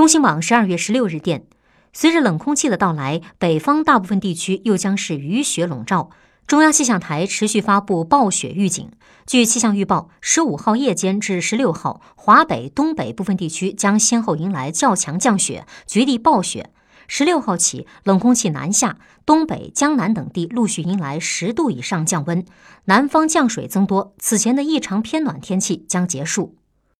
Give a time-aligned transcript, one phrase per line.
[0.00, 1.44] 中新网十二月十六日电
[1.92, 6.08] 随着冷空气的到来北方大部分地区又将是雨雪笼罩。
[6.46, 8.90] 中央气象台持续发布暴雪预警
[9.26, 16.70] 据气象预报十五号夜间至十六号华北东北部分地区将先后迎来较强降雪局地暴雪。
[17.06, 18.96] 十六号起冷空气南下
[19.26, 22.46] 东北江南等地陆续迎来十度以上降温
[22.86, 26.59] 南方降水增多此前的异常偏暖天气将结束。